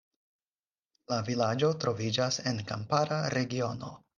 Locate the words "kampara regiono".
2.73-3.97